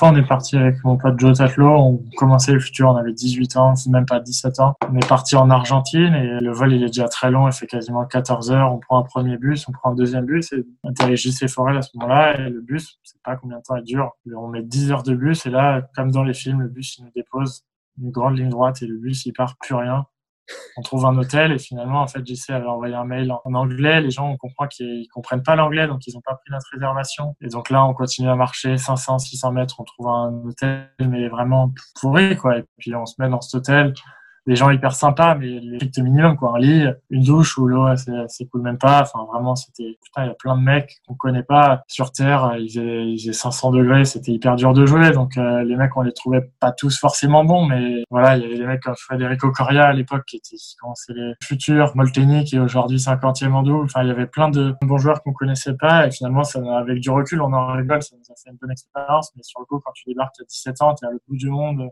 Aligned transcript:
On 0.00 0.16
est 0.16 0.26
parti 0.26 0.56
avec 0.56 0.82
mon 0.84 0.96
pote 0.96 1.18
Joe 1.18 1.36
Tatlo, 1.36 1.68
on 1.68 2.04
commençait 2.16 2.52
le 2.52 2.60
futur, 2.60 2.88
on 2.88 2.96
avait 2.96 3.12
18 3.12 3.56
ans, 3.56 3.74
même 3.88 4.06
pas 4.06 4.20
17 4.20 4.60
ans. 4.60 4.74
On 4.90 4.96
est 4.96 5.08
parti 5.08 5.36
en 5.36 5.50
Argentine 5.50 6.14
et 6.14 6.40
le 6.40 6.50
vol, 6.50 6.72
il 6.72 6.82
est 6.82 6.86
déjà 6.86 7.08
très 7.08 7.30
long, 7.30 7.46
il 7.48 7.52
fait 7.52 7.66
quasiment 7.66 8.04
14 8.04 8.50
heures. 8.50 8.72
On 8.72 8.78
prend 8.78 8.98
un 8.98 9.02
premier 9.02 9.36
bus, 9.36 9.68
on 9.68 9.72
prend 9.72 9.92
un 9.92 9.94
deuxième 9.94 10.24
bus 10.24 10.52
et 10.52 10.64
on 10.82 10.90
atterrit 10.90 11.16
JC 11.16 11.48
Forel 11.48 11.76
à 11.76 11.82
ce 11.82 11.90
moment-là 11.98 12.40
et 12.40 12.50
le 12.50 12.60
bus, 12.60 12.98
je 13.02 13.10
sais 13.10 13.18
pas 13.24 13.36
combien 13.36 13.58
de 13.58 13.62
temps 13.62 13.76
il 13.76 13.84
dure. 13.84 14.12
On 14.34 14.48
met 14.48 14.62
10 14.62 14.92
heures 14.92 15.02
de 15.02 15.14
bus 15.14 15.46
et 15.46 15.50
là, 15.50 15.82
comme 15.94 16.10
dans 16.10 16.24
les 16.24 16.34
films, 16.34 16.62
le 16.62 16.68
bus, 16.68 16.98
il 16.98 17.04
nous 17.04 17.10
dépose 17.14 17.64
une 18.00 18.10
grande 18.10 18.38
ligne 18.38 18.48
droite 18.48 18.82
et 18.82 18.86
le 18.86 18.98
bus, 18.98 19.26
il 19.26 19.32
part 19.32 19.56
plus 19.58 19.74
rien 19.74 20.06
on 20.76 20.82
trouve 20.82 21.06
un 21.06 21.16
hôtel 21.16 21.52
et 21.52 21.58
finalement 21.58 22.02
en 22.02 22.06
fait 22.06 22.26
JC 22.26 22.50
avait 22.50 22.66
envoyé 22.66 22.94
un 22.94 23.04
mail 23.04 23.32
en 23.44 23.54
anglais. 23.54 24.00
Les 24.00 24.10
gens 24.10 24.28
on 24.30 24.36
comprend 24.36 24.66
qu'ils 24.66 25.06
comprennent 25.12 25.42
pas 25.42 25.56
l'anglais 25.56 25.86
donc 25.86 26.06
ils 26.06 26.16
ont 26.16 26.20
pas 26.20 26.34
pris 26.34 26.50
notre 26.50 26.66
réservation. 26.72 27.36
Et 27.40 27.48
donc 27.48 27.70
là 27.70 27.84
on 27.84 27.94
continue 27.94 28.28
à 28.28 28.36
marcher 28.36 28.76
500 28.76 29.18
600 29.18 29.52
mètres. 29.52 29.76
On 29.78 29.84
trouve 29.84 30.08
un 30.08 30.32
hôtel 30.44 30.90
mais 31.00 31.28
vraiment 31.28 31.72
pourri 32.00 32.36
quoi. 32.36 32.58
Et 32.58 32.64
puis 32.78 32.94
on 32.94 33.06
se 33.06 33.14
met 33.18 33.28
dans 33.28 33.40
cet 33.40 33.54
hôtel 33.54 33.94
des 34.46 34.56
gens 34.56 34.70
hyper 34.70 34.92
sympas, 34.92 35.34
mais 35.36 35.60
les 35.60 35.76
strict 35.76 35.98
minimum, 35.98 36.36
quoi. 36.36 36.54
Un 36.56 36.58
lit, 36.58 36.86
une 37.10 37.22
douche 37.22 37.56
où 37.58 37.66
l'eau, 37.66 37.86
c'est 38.28 38.46
coule 38.46 38.62
même 38.62 38.78
pas. 38.78 39.02
Enfin, 39.02 39.24
vraiment, 39.32 39.54
c'était, 39.54 39.98
putain, 40.02 40.24
il 40.24 40.28
y 40.28 40.30
a 40.30 40.34
plein 40.34 40.56
de 40.56 40.62
mecs 40.62 40.96
qu'on 41.06 41.14
connaît 41.14 41.44
pas 41.44 41.82
sur 41.86 42.10
Terre. 42.12 42.54
Il 42.58 42.68
faisait, 42.68 43.06
il 43.08 43.18
faisait 43.18 43.32
500 43.32 43.70
degrés, 43.70 44.04
c'était 44.04 44.32
hyper 44.32 44.56
dur 44.56 44.72
de 44.72 44.84
jouer. 44.84 45.12
Donc, 45.12 45.36
euh, 45.36 45.62
les 45.62 45.76
mecs, 45.76 45.96
on 45.96 46.02
les 46.02 46.12
trouvait 46.12 46.50
pas 46.60 46.72
tous 46.72 46.98
forcément 46.98 47.44
bons, 47.44 47.66
mais 47.66 48.02
voilà, 48.10 48.36
il 48.36 48.42
y 48.42 48.46
avait 48.46 48.58
des 48.58 48.66
mecs 48.66 48.82
comme 48.82 48.94
Federico 48.96 49.50
Coria 49.52 49.86
à 49.86 49.92
l'époque 49.92 50.24
qui 50.26 50.36
étaient, 50.36 50.56
qui 50.56 50.76
commençaient 50.76 51.14
les 51.14 51.34
futurs, 51.42 51.92
Molteni 51.94 52.44
qui 52.44 52.56
est 52.56 52.60
aujourd'hui 52.60 52.98
50e 52.98 53.52
en 53.52 53.62
double. 53.62 53.84
Enfin, 53.84 54.02
il 54.02 54.08
y 54.08 54.10
avait 54.10 54.26
plein 54.26 54.48
de 54.48 54.74
bons 54.82 54.98
joueurs 54.98 55.22
qu'on 55.22 55.32
connaissait 55.32 55.74
pas. 55.74 56.06
Et 56.06 56.10
finalement, 56.10 56.42
ça, 56.42 56.60
avec 56.78 56.98
du 56.98 57.10
recul, 57.10 57.40
on 57.42 57.52
en 57.52 57.72
rigole, 57.72 58.02
ça 58.02 58.16
nous 58.16 58.32
a 58.32 58.34
fait 58.42 58.50
une 58.50 58.56
bonne 58.56 58.72
expérience. 58.72 59.32
Mais 59.36 59.42
sur 59.44 59.60
le 59.60 59.66
coup, 59.66 59.80
quand 59.84 59.92
tu 59.92 60.04
débarques 60.08 60.34
à 60.40 60.44
17 60.44 60.82
ans, 60.82 60.94
t'es 60.94 61.06
à 61.06 61.10
le 61.10 61.20
bout 61.28 61.36
du 61.36 61.48
monde 61.48 61.90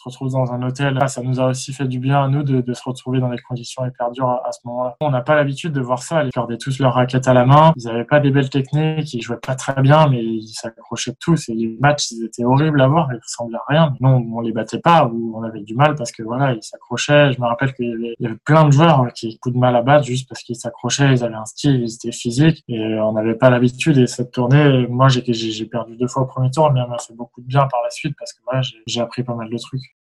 se 0.00 0.08
retrouve 0.08 0.32
dans 0.32 0.52
un 0.52 0.62
hôtel. 0.62 0.98
Ça 1.08 1.22
nous 1.22 1.40
a 1.40 1.46
aussi 1.46 1.72
fait 1.72 1.86
du 1.86 1.98
bien 1.98 2.22
à 2.22 2.28
nous 2.28 2.42
de, 2.42 2.60
de 2.60 2.72
se 2.72 2.82
retrouver 2.84 3.20
dans 3.20 3.28
des 3.28 3.38
conditions 3.38 3.84
hyper 3.86 4.10
dures 4.10 4.40
à, 4.44 4.52
ce 4.52 4.60
moment-là. 4.64 4.96
On 5.00 5.10
n'a 5.10 5.20
pas 5.20 5.34
l'habitude 5.34 5.72
de 5.72 5.80
voir 5.80 6.02
ça. 6.02 6.24
Ils 6.24 6.30
gardaient 6.30 6.56
tous 6.56 6.78
leurs 6.78 6.94
raquettes 6.94 7.28
à 7.28 7.34
la 7.34 7.44
main. 7.44 7.72
Ils 7.76 7.84
n'avaient 7.84 8.04
pas 8.04 8.20
des 8.20 8.30
belles 8.30 8.50
techniques. 8.50 9.12
Ils 9.12 9.22
jouaient 9.22 9.36
pas 9.36 9.54
très 9.54 9.80
bien, 9.82 10.08
mais 10.08 10.22
ils 10.22 10.48
s'accrochaient 10.48 11.14
tous. 11.20 11.48
Et 11.48 11.54
les 11.54 11.76
matchs, 11.80 12.12
ils 12.12 12.24
étaient 12.24 12.44
horribles 12.44 12.80
à 12.80 12.88
voir. 12.88 13.08
Ils 13.12 13.20
ressemblaient 13.22 13.58
à 13.58 13.64
rien. 13.68 13.94
Non, 14.00 14.24
on 14.32 14.40
les 14.40 14.52
battait 14.52 14.80
pas 14.80 15.06
ou 15.06 15.29
on 15.40 15.44
avait 15.44 15.60
du 15.60 15.74
mal 15.74 15.94
parce 15.94 16.12
que 16.12 16.22
voilà, 16.22 16.52
ils 16.52 16.62
s'accrochaient. 16.62 17.32
Je 17.32 17.40
me 17.40 17.46
rappelle 17.46 17.72
qu'il 17.74 18.14
y, 18.18 18.26
avait 18.26 18.36
plein 18.44 18.64
de 18.64 18.70
joueurs 18.70 19.12
qui 19.14 19.38
coup 19.38 19.50
de 19.50 19.58
mal 19.58 19.74
à 19.76 19.82
battre 19.82 20.04
juste 20.04 20.28
parce 20.28 20.42
qu'ils 20.42 20.56
s'accrochaient. 20.56 21.12
Ils 21.12 21.24
avaient 21.24 21.34
un 21.34 21.44
style, 21.44 21.80
ils 21.82 21.94
étaient 21.94 22.12
physiques 22.12 22.64
et 22.68 22.78
on 23.00 23.12
n'avait 23.12 23.34
pas 23.34 23.50
l'habitude. 23.50 23.98
Et 23.98 24.06
cette 24.06 24.30
tournée, 24.32 24.86
moi, 24.88 25.08
j'ai 25.08 25.66
perdu 25.66 25.96
deux 25.96 26.08
fois 26.08 26.22
au 26.22 26.26
premier 26.26 26.50
tour, 26.50 26.70
mais 26.72 26.80
elle 26.80 26.88
m'a 26.88 26.98
fait 26.98 27.14
beaucoup 27.14 27.40
de 27.40 27.46
bien 27.46 27.66
par 27.66 27.82
la 27.82 27.90
suite 27.90 28.14
parce 28.18 28.32
que 28.32 28.40
voilà, 28.44 28.62
j'ai 28.86 29.00
appris 29.00 29.22
pas 29.22 29.34
mal 29.34 29.50
de 29.50 29.58
trucs. 29.58 29.96